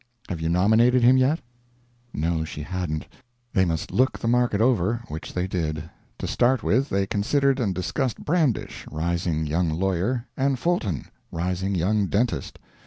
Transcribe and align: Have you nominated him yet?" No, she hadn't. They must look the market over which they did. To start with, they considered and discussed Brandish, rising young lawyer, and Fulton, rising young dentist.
Have 0.29 0.41
you 0.41 0.49
nominated 0.49 1.03
him 1.03 1.15
yet?" 1.15 1.41
No, 2.11 2.43
she 2.43 2.63
hadn't. 2.63 3.07
They 3.53 3.65
must 3.65 3.91
look 3.91 4.17
the 4.17 4.27
market 4.27 4.59
over 4.59 5.03
which 5.09 5.31
they 5.35 5.45
did. 5.45 5.91
To 6.17 6.25
start 6.25 6.63
with, 6.63 6.89
they 6.89 7.05
considered 7.05 7.59
and 7.59 7.75
discussed 7.75 8.17
Brandish, 8.25 8.87
rising 8.89 9.45
young 9.45 9.69
lawyer, 9.69 10.25
and 10.35 10.57
Fulton, 10.57 11.05
rising 11.31 11.75
young 11.75 12.07
dentist. 12.07 12.57